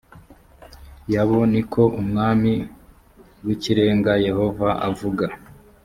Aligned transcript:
yabo 1.13 1.35
d 1.45 1.49
ni 1.51 1.61
ko 1.71 1.81
umwami 2.01 2.53
w 3.45 3.47
ikirenga 3.55 4.11
yehova 4.27 4.67
avuga 4.89 5.25